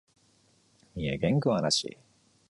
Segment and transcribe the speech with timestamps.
[0.95, 1.95] 三重県桑名市